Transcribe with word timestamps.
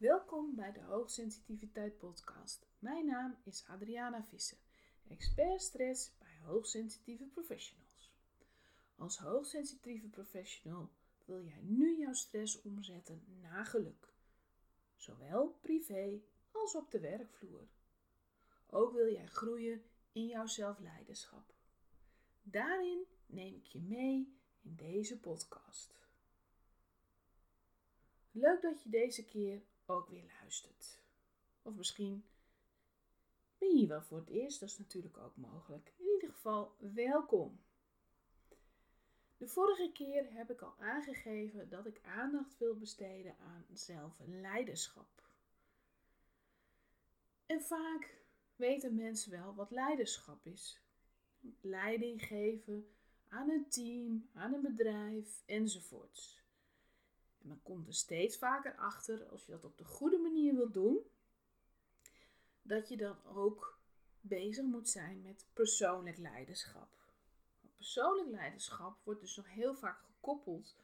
Welkom 0.00 0.54
bij 0.54 0.72
de 0.72 0.80
Hoogsensitiviteit 0.80 1.98
Podcast. 1.98 2.66
Mijn 2.78 3.06
naam 3.06 3.36
is 3.44 3.64
Adriana 3.66 4.24
Visser, 4.24 4.58
expert 5.08 5.62
stress 5.62 6.12
bij 6.18 6.38
hoogsensitieve 6.44 7.24
professionals. 7.24 8.12
Als 8.96 9.18
hoogsensitieve 9.18 10.08
professional 10.08 10.90
wil 11.24 11.44
jij 11.44 11.60
nu 11.62 11.98
jouw 11.98 12.12
stress 12.12 12.62
omzetten 12.62 13.24
naar 13.40 13.66
geluk, 13.66 14.14
zowel 14.96 15.58
privé 15.60 16.20
als 16.50 16.74
op 16.74 16.90
de 16.90 17.00
werkvloer. 17.00 17.68
Ook 18.66 18.92
wil 18.92 19.12
jij 19.12 19.26
groeien 19.26 19.82
in 20.12 20.26
jouw 20.26 20.46
zelfleiderschap. 20.46 21.54
Daarin 22.42 23.04
neem 23.26 23.54
ik 23.54 23.66
je 23.66 23.80
mee 23.80 24.36
in 24.60 24.76
deze 24.76 25.20
podcast. 25.20 25.98
Leuk 28.30 28.62
dat 28.62 28.82
je 28.82 28.88
deze 28.88 29.24
keer 29.24 29.62
ook 29.90 30.08
weer 30.08 30.24
luistert. 30.40 30.98
Of 31.62 31.74
misschien 31.74 32.24
ben 33.58 33.68
je 33.68 33.76
hier 33.76 33.88
wel 33.88 34.02
voor 34.02 34.18
het 34.18 34.28
eerst, 34.28 34.60
dat 34.60 34.68
is 34.68 34.78
natuurlijk 34.78 35.18
ook 35.18 35.36
mogelijk. 35.36 35.92
In 35.96 36.06
ieder 36.06 36.30
geval, 36.30 36.76
welkom. 36.78 37.60
De 39.36 39.48
vorige 39.48 39.90
keer 39.92 40.32
heb 40.32 40.50
ik 40.50 40.60
al 40.60 40.74
aangegeven 40.78 41.68
dat 41.68 41.86
ik 41.86 42.00
aandacht 42.04 42.58
wil 42.58 42.76
besteden 42.76 43.36
aan 43.38 43.64
zelfleiderschap. 43.72 45.22
En 47.46 47.62
vaak 47.62 48.16
weten 48.56 48.94
mensen 48.94 49.30
wel 49.30 49.54
wat 49.54 49.70
leiderschap 49.70 50.46
is. 50.46 50.80
Leiding 51.60 52.22
geven 52.22 52.94
aan 53.28 53.50
een 53.50 53.68
team, 53.68 54.28
aan 54.34 54.54
een 54.54 54.62
bedrijf 54.62 55.42
enzovoorts. 55.46 56.39
En 57.40 57.48
men 57.48 57.62
komt 57.62 57.86
er 57.86 57.94
steeds 57.94 58.36
vaker 58.36 58.76
achter, 58.76 59.24
als 59.24 59.44
je 59.44 59.52
dat 59.52 59.64
op 59.64 59.78
de 59.78 59.84
goede 59.84 60.18
manier 60.18 60.54
wilt 60.54 60.74
doen, 60.74 60.98
dat 62.62 62.88
je 62.88 62.96
dan 62.96 63.24
ook 63.24 63.78
bezig 64.20 64.64
moet 64.64 64.88
zijn 64.88 65.22
met 65.22 65.46
persoonlijk 65.52 66.18
leiderschap. 66.18 66.98
Persoonlijk 67.76 68.28
leiderschap 68.28 68.98
wordt 69.04 69.20
dus 69.20 69.36
nog 69.36 69.48
heel 69.48 69.74
vaak 69.74 70.00
gekoppeld 70.02 70.76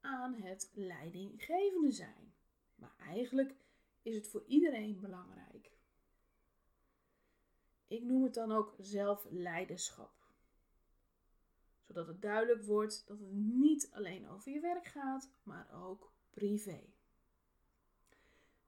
aan 0.00 0.34
het 0.34 0.70
leidinggevende 0.74 1.90
zijn. 1.90 2.34
Maar 2.74 2.94
eigenlijk 2.98 3.54
is 4.02 4.14
het 4.14 4.28
voor 4.28 4.44
iedereen 4.46 5.00
belangrijk. 5.00 5.72
Ik 7.86 8.02
noem 8.02 8.22
het 8.22 8.34
dan 8.34 8.52
ook 8.52 8.74
zelfleiderschap 8.78 10.23
zodat 11.86 12.06
het 12.06 12.22
duidelijk 12.22 12.62
wordt 12.62 13.06
dat 13.06 13.18
het 13.18 13.32
niet 13.32 13.88
alleen 13.92 14.28
over 14.28 14.52
je 14.52 14.60
werk 14.60 14.86
gaat, 14.86 15.30
maar 15.42 15.68
ook 15.72 16.12
privé. 16.30 16.80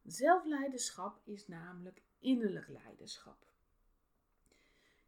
Zelfleiderschap 0.02 1.20
is 1.24 1.48
namelijk 1.48 2.02
innerlijk 2.18 2.68
leiderschap. 2.68 3.46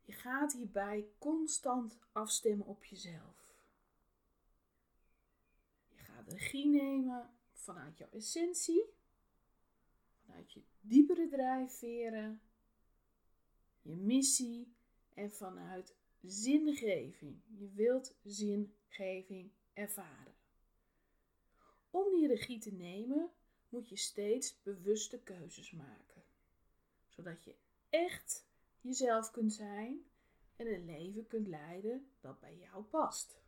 Je 0.04 0.12
gaat 0.12 0.52
hierbij 0.52 1.08
constant 1.18 1.98
afstemmen 2.12 2.66
op 2.66 2.84
jezelf. 2.84 3.54
Je 5.88 6.02
gaat 6.02 6.28
regie 6.28 6.66
nemen 6.66 7.30
vanuit 7.52 7.98
jouw 7.98 8.10
essentie, 8.10 8.84
vanuit 10.24 10.52
je 10.52 10.62
diepere 10.80 11.28
drijfveren, 11.28 12.40
je 13.82 13.96
missie 13.96 14.74
en 15.14 15.32
vanuit 15.32 15.94
zingeving. 16.22 17.42
Je 17.46 17.70
wilt 17.74 18.14
zingeving 18.22 19.50
ervaren. 19.72 20.34
Om 21.90 22.10
die 22.10 22.26
regie 22.26 22.58
te 22.58 22.72
nemen, 22.72 23.30
moet 23.68 23.88
je 23.88 23.96
steeds 23.96 24.62
bewuste 24.62 25.22
keuzes 25.22 25.70
maken, 25.72 26.22
zodat 27.08 27.44
je 27.44 27.54
echt 27.88 28.46
jezelf 28.80 29.30
kunt 29.30 29.52
zijn 29.52 30.04
en 30.56 30.74
een 30.74 30.84
leven 30.84 31.26
kunt 31.26 31.46
leiden 31.46 32.10
dat 32.20 32.40
bij 32.40 32.56
jou 32.56 32.84
past. 32.84 33.40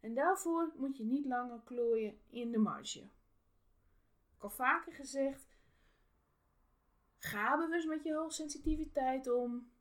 En 0.00 0.14
daarvoor 0.14 0.72
moet 0.76 0.96
je 0.96 1.04
niet 1.04 1.26
langer 1.26 1.60
klooien 1.64 2.20
in 2.26 2.50
de 2.50 2.58
marge. 2.58 3.00
Ik 4.36 4.42
al 4.42 4.50
vaker 4.50 4.92
gezegd, 4.92 5.56
ga 7.16 7.58
bewust 7.58 7.86
met 7.86 8.02
je 8.02 8.14
hoogsensitiviteit 8.14 9.30
om. 9.30 9.71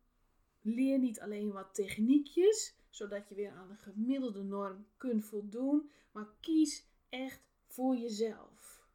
Leer 0.61 0.99
niet 0.99 1.19
alleen 1.19 1.51
wat 1.51 1.73
techniekjes, 1.73 2.75
zodat 2.89 3.29
je 3.29 3.35
weer 3.35 3.51
aan 3.51 3.67
de 3.67 3.75
gemiddelde 3.75 4.43
norm 4.43 4.87
kunt 4.97 5.25
voldoen, 5.25 5.91
maar 6.11 6.27
kies 6.39 6.85
echt 7.09 7.41
voor 7.65 7.95
jezelf. 7.95 8.85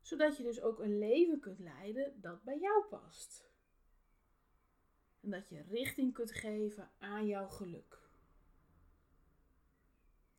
Zodat 0.00 0.36
je 0.36 0.42
dus 0.42 0.60
ook 0.60 0.78
een 0.78 0.98
leven 0.98 1.40
kunt 1.40 1.58
leiden 1.58 2.20
dat 2.20 2.42
bij 2.42 2.58
jou 2.58 2.84
past. 2.84 3.50
En 5.20 5.30
dat 5.30 5.48
je 5.48 5.62
richting 5.62 6.12
kunt 6.12 6.32
geven 6.32 6.90
aan 6.98 7.26
jouw 7.26 7.48
geluk. 7.48 8.00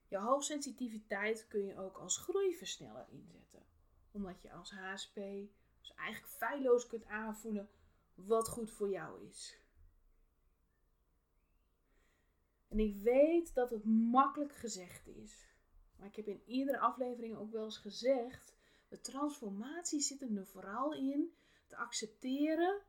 Je 0.07 0.17
hoogsensitiviteit 0.17 1.47
kun 1.47 1.65
je 1.65 1.77
ook 1.77 1.97
als 1.97 2.17
groeiversneller 2.17 3.07
inzetten, 3.09 3.65
omdat 4.11 4.41
je 4.41 4.51
als 4.51 4.71
HSP 4.71 5.19
dus 5.83 5.95
eigenlijk 5.95 6.33
feilloos 6.33 6.87
kunt 6.87 7.05
aanvoelen 7.05 7.69
wat 8.15 8.47
goed 8.47 8.71
voor 8.71 8.89
jou 8.89 9.27
is. 9.27 9.57
En 12.67 12.79
ik 12.79 12.95
weet 12.95 13.53
dat 13.53 13.69
het 13.69 13.83
makkelijk 13.85 14.55
gezegd 14.55 15.07
is. 15.07 15.51
Maar 15.95 16.07
ik 16.07 16.15
heb 16.15 16.27
in 16.27 16.43
iedere 16.45 16.79
aflevering 16.79 17.35
ook 17.35 17.51
wel 17.51 17.63
eens 17.63 17.77
gezegd: 17.77 18.55
de 18.87 19.01
transformatie 19.01 20.01
zit 20.01 20.21
er 20.21 20.45
vooral 20.45 20.93
in 20.93 21.33
te 21.67 21.75
accepteren 21.75 22.81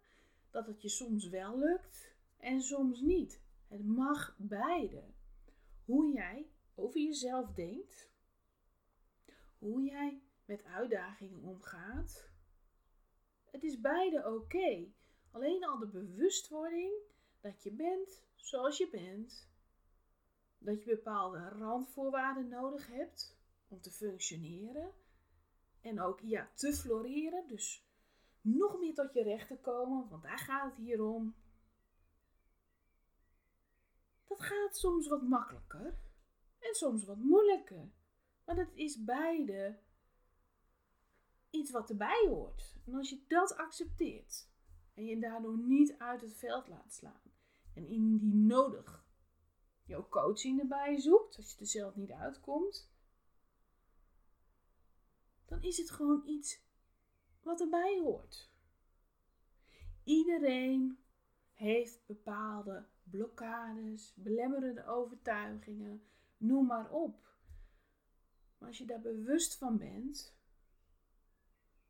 dat 0.51 0.67
het 0.67 0.83
je 0.83 0.89
soms 0.89 1.29
wel 1.29 1.59
lukt 1.59 2.15
en 2.37 2.63
soms 2.63 3.01
niet. 3.01 3.41
Het 3.69 3.85
mag 3.85 4.35
beide. 4.39 5.05
Hoe 5.85 6.13
jij 6.13 6.51
over 6.75 7.01
jezelf 7.01 7.53
denkt, 7.53 8.11
hoe 9.59 9.83
jij 9.83 10.23
met 10.45 10.65
uitdagingen 10.65 11.43
omgaat, 11.43 12.29
het 13.55 13.63
is 13.63 13.81
beide 13.81 14.35
oké. 14.35 14.93
Alleen 15.31 15.65
al 15.65 15.79
de 15.79 15.87
bewustwording 15.87 16.93
dat 17.41 17.63
je 17.63 17.73
bent 17.73 18.25
zoals 18.35 18.79
je 18.79 18.89
bent. 18.91 19.49
Dat 20.59 20.85
je 20.85 20.95
bepaalde 20.95 21.49
randvoorwaarden 21.49 22.49
nodig 22.49 22.87
hebt 22.87 23.39
om 23.69 23.81
te 23.81 23.91
functioneren. 23.91 24.93
En 25.81 26.01
ook 26.01 26.21
ja, 26.21 26.51
te 26.55 26.73
floreren. 26.73 27.49
Dus 27.49 27.87
nog 28.41 28.79
meer 28.79 28.95
tot 28.95 29.13
je 29.13 29.23
recht 29.23 29.49
te 29.49 29.59
komen, 29.59 30.09
want 30.09 30.23
daar 30.23 30.39
gaat 30.39 30.71
het 30.71 30.77
hier 30.77 31.03
om. 31.03 31.35
Dat 34.29 34.41
gaat 34.41 34.77
soms 34.77 35.09
wat 35.09 35.23
makkelijker 35.23 35.99
en 36.59 36.75
soms 36.75 37.05
wat 37.05 37.19
moeilijker. 37.19 37.93
Maar 38.45 38.57
het 38.57 38.73
is 38.75 39.05
beide 39.05 39.79
iets 41.55 41.71
wat 41.71 41.91
erbij 41.91 42.27
hoort. 42.29 42.75
En 42.87 42.95
als 42.95 43.11
je 43.11 43.25
dat 43.29 43.57
accepteert 43.57 44.49
en 44.95 45.05
je 45.05 45.19
daardoor 45.19 45.59
niet 45.59 45.95
uit 45.99 46.21
het 46.21 46.35
veld 46.35 46.69
laat 46.69 46.95
slaan 46.95 47.33
en 47.75 47.87
indien 47.87 48.47
nodig 48.47 49.05
jouw 49.85 50.09
coaching 50.09 50.61
erbij 50.61 51.01
zoekt, 51.01 51.37
als 51.37 51.53
je 51.53 51.61
er 51.61 51.67
zelf 51.67 51.97
niet 51.97 52.11
uitkomt, 52.11 52.91
dan 55.45 55.63
is 55.63 55.77
het 55.77 55.91
gewoon 55.91 56.23
iets 56.27 56.63
wat 57.43 57.61
erbij 57.61 58.01
hoort. 58.03 58.53
Iedereen 60.05 60.99
heeft 61.53 62.07
bepaalde 62.07 62.87
blokkades, 63.03 64.15
belemmerende 64.17 64.87
overtuigingen, 64.87 66.07
noem 66.37 66.67
maar 66.67 66.91
op. 66.91 67.23
Maar 68.59 68.69
als 68.69 68.79
je 68.79 68.87
daar 68.87 69.01
bewust 69.01 69.57
van 69.57 69.79
bent, 69.79 70.37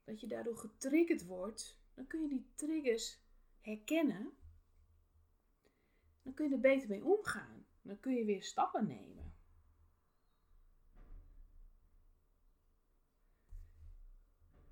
dat 0.05 0.21
je 0.21 0.27
daardoor 0.27 0.57
getriggerd 0.57 1.27
wordt, 1.27 1.79
dan 1.95 2.07
kun 2.07 2.23
je 2.23 2.29
die 2.29 2.47
triggers 2.55 3.19
herkennen. 3.61 4.33
Dan 6.23 6.35
kun 6.35 6.49
je 6.49 6.55
er 6.55 6.61
beter 6.61 6.89
mee 6.89 7.05
omgaan. 7.05 7.67
Dan 7.83 8.01
kun 8.01 8.15
je 8.15 8.25
weer 8.25 8.43
stappen 8.43 8.87
nemen. 8.87 9.35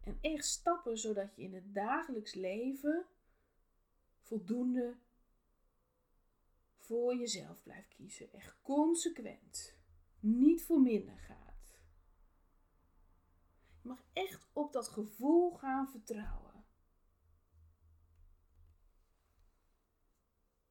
En 0.01 0.19
echt 0.21 0.45
stappen 0.45 0.99
zodat 0.99 1.37
je 1.37 1.43
in 1.43 1.55
het 1.55 1.75
dagelijks 1.75 2.35
leven 2.35 3.07
voldoende 4.21 4.97
voor 6.77 7.17
jezelf 7.17 7.63
blijft 7.63 7.89
kiezen. 7.89 8.33
Echt 8.33 8.57
consequent. 8.63 9.75
Niet 10.21 10.63
voor 10.63 10.81
minder 10.81 11.19
gaat. 11.19 11.42
Je 13.83 13.89
mag 13.89 14.05
echt 14.13 14.49
op 14.53 14.73
dat 14.73 14.89
gevoel 14.89 15.53
gaan 15.53 15.89
vertrouwen. 15.89 16.65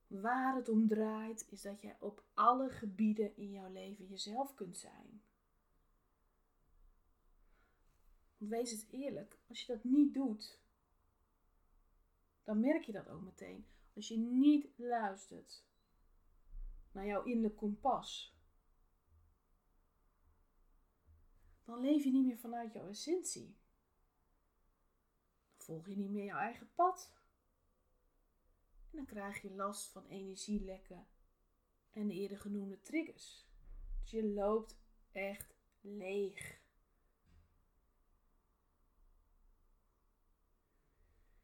Waar 0.08 0.56
het 0.56 0.70
om 0.70 0.88
draait 0.88 1.48
is 1.50 1.62
dat 1.62 1.82
jij 1.82 1.98
op 2.00 2.24
alle 2.34 2.70
gebieden 2.70 3.38
in 3.38 3.52
jouw 3.52 3.72
leven 3.72 4.06
jezelf 4.06 4.56
kunt 4.56 4.78
zijn. 4.78 5.24
Wees 8.38 8.72
het 8.72 8.88
eerlijk, 8.90 9.40
als 9.48 9.62
je 9.62 9.74
dat 9.74 9.84
niet 9.84 10.14
doet, 10.14 10.60
dan 12.44 12.60
merk 12.60 12.84
je 12.84 12.92
dat 12.92 13.10
ook 13.10 13.22
meteen. 13.22 13.66
Als 13.96 14.08
je 14.08 14.18
niet 14.18 14.70
luistert 14.76 15.64
naar 16.92 17.06
jouw 17.06 17.24
innerlijk 17.24 17.56
kompas, 17.56 18.36
dan 21.72 21.82
leef 21.82 22.04
je 22.04 22.12
niet 22.12 22.26
meer 22.26 22.38
vanuit 22.38 22.74
jouw 22.74 22.88
essentie. 22.88 23.58
Dan 25.58 25.66
volg 25.66 25.88
je 25.88 25.98
niet 25.98 26.10
meer 26.10 26.26
jouw 26.26 26.38
eigen 26.38 26.74
pad. 26.76 27.14
En 28.90 28.98
dan 28.98 29.06
krijg 29.06 29.42
je 29.42 29.52
last 29.52 29.92
van 29.92 30.06
energielekken 30.06 31.08
en 31.90 32.08
de 32.08 32.14
eerder 32.14 32.38
genoemde 32.38 32.82
triggers. 32.82 33.48
Dus 34.02 34.12
je 34.12 34.24
loopt 34.24 34.78
echt 35.12 35.56
leeg. 35.82 36.62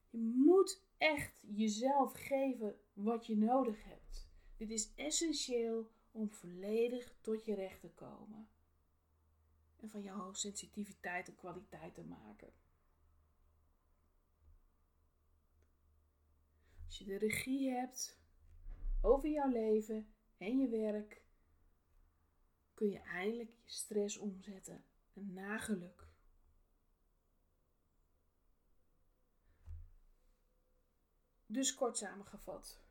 Je 0.10 0.20
moet 0.20 0.84
echt 0.98 1.44
jezelf 1.48 2.14
geven 2.14 2.80
wat 2.94 3.26
je 3.26 3.38
nodig 3.38 3.84
hebt. 3.84 4.30
Dit 4.58 4.70
is 4.70 4.94
essentieel 4.96 5.92
om 6.12 6.32
volledig 6.32 7.18
tot 7.22 7.46
je 7.46 7.56
recht 7.56 7.80
te 7.80 7.90
komen. 7.90 8.50
En 9.78 9.90
van 9.90 10.02
jouw 10.02 10.34
sensitiviteit 10.34 11.28
en 11.28 11.36
kwaliteit 11.36 11.94
te 11.94 12.04
maken. 12.04 12.54
Als 16.86 16.98
je 16.98 17.06
de 17.06 17.18
regie 17.18 17.70
hebt 17.70 18.20
over 19.02 19.30
jouw 19.30 19.50
leven 19.50 20.14
en 20.38 20.58
je 20.58 20.70
werk, 20.70 21.22
kun 22.74 22.90
je 22.90 23.00
eindelijk 23.00 23.50
je 23.50 23.72
stress 23.72 24.18
omzetten 24.18 24.84
naar 25.14 25.60
geluk. 25.60 26.08
Dus 31.46 31.74
kort 31.74 31.98
samengevat. 31.98 32.82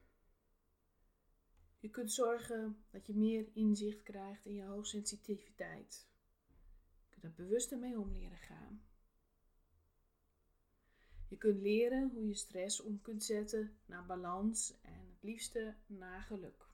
Je 1.78 1.90
kunt 1.90 2.12
zorgen 2.12 2.84
dat 2.90 3.06
je 3.06 3.14
meer 3.14 3.48
inzicht 3.52 4.02
krijgt 4.02 4.44
in 4.44 4.54
je 4.54 4.64
hoogsensitiviteit. 4.64 6.08
Kunt 7.20 7.24
er 7.24 7.44
bewuster 7.44 7.78
mee 7.78 7.98
om 7.98 8.12
leren 8.12 8.38
gaan. 8.38 8.84
Je 11.28 11.36
kunt 11.36 11.60
leren 11.60 12.10
hoe 12.10 12.26
je 12.26 12.34
stress 12.34 12.80
om 12.80 13.00
kunt 13.00 13.24
zetten 13.24 13.78
naar 13.86 14.06
balans 14.06 14.80
en 14.82 15.08
het 15.08 15.22
liefste 15.22 15.74
naar 15.86 16.22
geluk. 16.22 16.68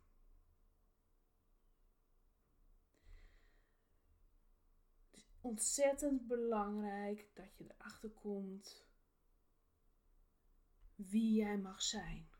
Het 5.10 5.16
is 5.16 5.26
ontzettend 5.40 6.26
belangrijk 6.26 7.30
dat 7.34 7.56
je 7.56 7.64
erachter 7.64 8.10
komt 8.10 8.84
wie 10.94 11.34
jij 11.34 11.58
mag 11.58 11.82
zijn. 11.82 12.30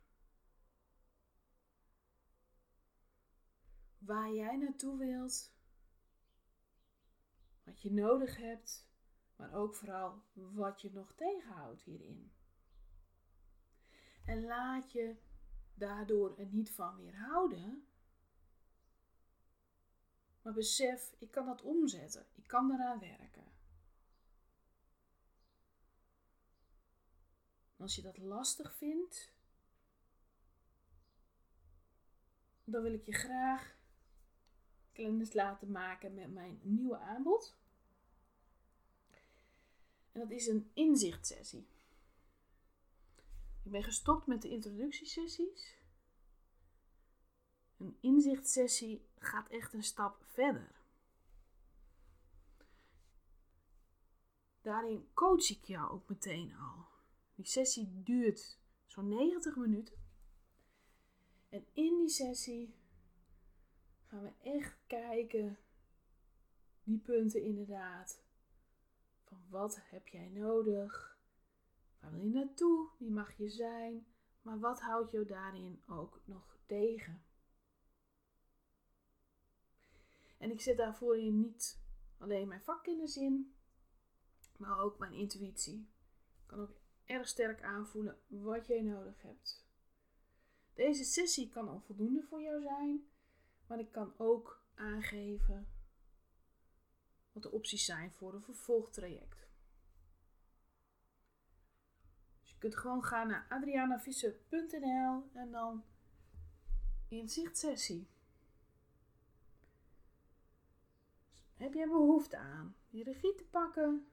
Waar 3.98 4.32
jij 4.32 4.56
naartoe 4.56 4.98
wilt, 4.98 5.52
wat 7.64 7.82
je 7.82 7.92
nodig 7.92 8.36
hebt, 8.36 8.88
maar 9.36 9.54
ook 9.54 9.74
vooral 9.74 10.22
wat 10.32 10.80
je 10.80 10.92
nog 10.92 11.12
tegenhoudt 11.14 11.82
hierin. 11.82 12.32
En 14.24 14.44
laat 14.44 14.92
je 14.92 15.16
daardoor 15.74 16.38
er 16.38 16.46
niet 16.46 16.70
van 16.70 16.96
weerhouden. 16.96 17.86
Maar 20.42 20.52
besef, 20.52 21.14
ik 21.18 21.30
kan 21.30 21.46
dat 21.46 21.62
omzetten. 21.62 22.26
Ik 22.34 22.46
kan 22.46 22.72
eraan 22.72 22.98
werken. 22.98 23.52
als 27.82 27.94
je 27.94 28.02
dat 28.02 28.18
lastig 28.18 28.74
vindt, 28.74 29.32
dan 32.64 32.82
wil 32.82 32.92
ik 32.92 33.04
je 33.04 33.12
graag 33.12 33.76
kennis 34.92 35.32
laten 35.32 35.70
maken 35.70 36.14
met 36.14 36.32
mijn 36.32 36.60
nieuwe 36.62 36.98
aanbod. 36.98 37.56
En 40.12 40.20
dat 40.20 40.30
is 40.30 40.46
een 40.46 40.70
inzichtsessie. 40.74 41.66
Ik 43.64 43.70
ben 43.70 43.82
gestopt 43.82 44.26
met 44.26 44.42
de 44.42 44.48
introductiesessies. 44.48 45.76
Een 47.76 47.96
inzichtsessie 48.00 49.06
gaat 49.18 49.48
echt 49.48 49.72
een 49.72 49.82
stap 49.82 50.24
verder. 50.26 50.80
Daarin 54.60 55.08
coach 55.14 55.50
ik 55.50 55.64
jou 55.64 55.90
ook 55.90 56.08
meteen 56.08 56.54
al. 56.54 56.86
Die 57.34 57.46
sessie 57.46 58.02
duurt 58.02 58.58
zo'n 58.86 59.08
90 59.08 59.56
minuten. 59.56 59.94
En 61.48 61.66
in 61.72 61.98
die 61.98 62.08
sessie 62.08 62.74
gaan 64.12 64.22
we 64.22 64.50
echt 64.50 64.78
kijken, 64.86 65.58
die 66.82 66.98
punten 66.98 67.42
inderdaad, 67.42 68.24
van 69.24 69.44
wat 69.48 69.78
heb 69.82 70.08
jij 70.08 70.28
nodig? 70.28 71.18
Waar 72.00 72.12
wil 72.12 72.22
je 72.22 72.30
naartoe? 72.30 72.88
Wie 72.98 73.10
mag 73.10 73.36
je 73.36 73.48
zijn? 73.48 74.06
Maar 74.42 74.58
wat 74.58 74.80
houdt 74.80 75.10
jou 75.10 75.26
daarin 75.26 75.82
ook 75.86 76.20
nog 76.24 76.56
tegen? 76.66 77.24
En 80.38 80.50
ik 80.50 80.60
zet 80.60 80.76
daarvoor 80.76 81.18
in 81.18 81.40
niet 81.40 81.82
alleen 82.18 82.48
mijn 82.48 82.62
vakkennis 82.62 83.16
in, 83.16 83.54
maar 84.56 84.78
ook 84.78 84.98
mijn 84.98 85.12
intuïtie. 85.12 85.88
Ik 86.36 86.46
kan 86.46 86.60
ook 86.60 86.80
erg 87.04 87.28
sterk 87.28 87.62
aanvoelen 87.62 88.18
wat 88.26 88.66
jij 88.66 88.82
nodig 88.82 89.22
hebt. 89.22 89.66
Deze 90.74 91.04
sessie 91.04 91.48
kan 91.48 91.68
al 91.68 91.80
voldoende 91.80 92.22
voor 92.22 92.42
jou 92.42 92.62
zijn, 92.62 93.11
maar 93.72 93.80
ik 93.80 93.92
kan 93.92 94.14
ook 94.16 94.62
aangeven 94.74 95.68
wat 97.32 97.42
de 97.42 97.50
opties 97.50 97.84
zijn 97.84 98.12
voor 98.12 98.34
een 98.34 98.42
vervolgtraject. 98.42 99.46
Dus 102.40 102.50
je 102.50 102.58
kunt 102.58 102.76
gewoon 102.76 103.04
gaan 103.04 103.28
naar 103.28 103.46
adrianavisser.nl 103.48 105.30
en 105.32 105.50
dan 105.50 105.84
inzichtsessie. 107.08 108.08
heb 111.56 111.74
jij 111.74 111.88
behoefte 111.88 112.36
aan 112.36 112.76
die 112.90 113.04
regie 113.04 113.34
te 113.34 113.44
pakken? 113.44 114.12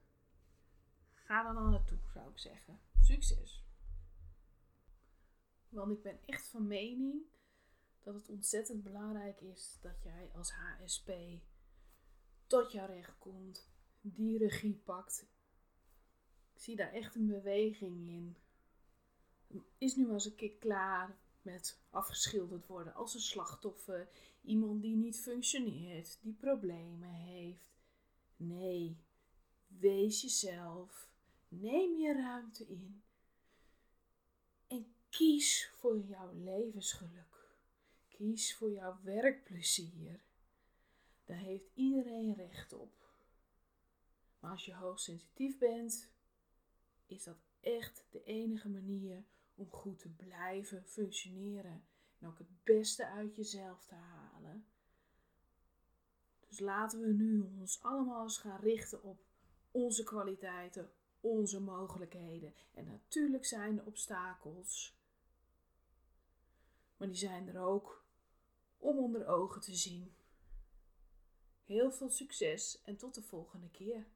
Ga 1.14 1.48
er 1.48 1.54
dan 1.54 1.70
naartoe, 1.70 1.98
zou 2.12 2.30
ik 2.30 2.38
zeggen. 2.38 2.80
Succes! 3.00 3.64
Want 5.68 5.92
ik 5.92 6.02
ben 6.02 6.20
echt 6.26 6.48
van 6.48 6.66
mening 6.66 7.22
dat 8.02 8.14
het 8.14 8.28
ontzettend 8.28 8.82
belangrijk 8.82 9.40
is 9.40 9.78
dat 9.80 10.02
jij 10.02 10.30
als 10.34 10.52
HSP 10.52 11.10
tot 12.46 12.72
jouw 12.72 12.86
recht 12.86 13.18
komt, 13.18 13.68
die 14.00 14.38
regie 14.38 14.80
pakt. 14.84 15.26
Ik 16.54 16.60
zie 16.60 16.76
daar 16.76 16.92
echt 16.92 17.14
een 17.14 17.26
beweging 17.26 18.08
in. 18.08 18.36
Is 19.78 19.96
nu 19.96 20.10
als 20.10 20.24
een 20.24 20.34
keer 20.34 20.56
klaar 20.58 21.18
met 21.42 21.80
afgeschilderd 21.90 22.66
worden 22.66 22.94
als 22.94 23.14
een 23.14 23.20
slachtoffer, 23.20 24.08
iemand 24.42 24.82
die 24.82 24.96
niet 24.96 25.20
functioneert, 25.20 26.18
die 26.22 26.32
problemen 26.32 27.10
heeft. 27.10 27.70
Nee, 28.36 28.96
wees 29.66 30.20
jezelf. 30.20 31.08
Neem 31.48 31.96
je 31.96 32.12
ruimte 32.12 32.66
in 32.66 33.02
en 34.66 34.94
kies 35.08 35.70
voor 35.76 35.98
jouw 35.98 36.32
levensgeluk. 36.34 37.29
Kies 38.20 38.56
voor 38.56 38.70
jouw 38.70 38.98
werkplezier. 39.02 40.24
Daar 41.24 41.38
heeft 41.38 41.70
iedereen 41.74 42.34
recht 42.34 42.72
op. 42.72 43.12
Maar 44.40 44.50
als 44.50 44.64
je 44.64 44.74
hoogsensitief 44.74 45.58
bent, 45.58 46.10
is 47.06 47.24
dat 47.24 47.36
echt 47.60 48.06
de 48.10 48.22
enige 48.22 48.68
manier 48.68 49.24
om 49.54 49.70
goed 49.70 49.98
te 49.98 50.08
blijven 50.08 50.84
functioneren 50.84 51.84
en 52.18 52.28
ook 52.28 52.38
het 52.38 52.64
beste 52.64 53.06
uit 53.06 53.36
jezelf 53.36 53.86
te 53.86 53.94
halen. 53.94 54.66
Dus 56.48 56.58
laten 56.58 57.00
we 57.00 57.12
nu 57.12 57.40
ons 57.40 57.82
allemaal 57.82 58.22
eens 58.22 58.38
gaan 58.38 58.60
richten 58.60 59.02
op 59.02 59.24
onze 59.70 60.04
kwaliteiten, 60.04 60.92
onze 61.20 61.60
mogelijkheden. 61.60 62.54
En 62.74 62.84
natuurlijk 62.84 63.44
zijn 63.44 63.78
er 63.78 63.86
obstakels. 63.86 64.98
Maar 66.96 67.08
die 67.08 67.16
zijn 67.16 67.48
er 67.48 67.60
ook 67.60 67.99
om 68.80 68.98
onder 68.98 69.26
ogen 69.26 69.60
te 69.60 69.74
zien. 69.74 70.14
Heel 71.64 71.90
veel 71.92 72.10
succes 72.10 72.82
en 72.84 72.96
tot 72.96 73.14
de 73.14 73.22
volgende 73.22 73.70
keer. 73.70 74.06